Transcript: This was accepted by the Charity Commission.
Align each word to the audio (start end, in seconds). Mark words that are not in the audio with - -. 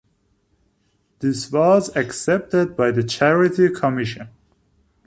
This 1.19 1.51
was 1.51 1.95
accepted 1.95 2.75
by 2.75 2.89
the 2.89 3.03
Charity 3.03 3.69
Commission. 3.69 4.29